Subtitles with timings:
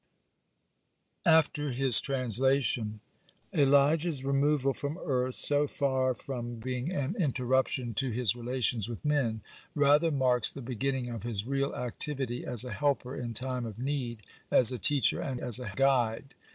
[1.25, 3.01] (42) AFTER HIS TRANSLATION
[3.53, 6.15] Elijah's removal from earth, so far
[6.59, 9.41] being an interruption to his relations with men,
[9.75, 14.23] rather marks the beginning of his real activity as a helper in time of need,
[14.49, 16.33] as a teacher and as a guide.